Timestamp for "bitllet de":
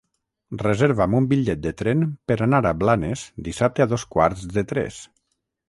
1.33-1.73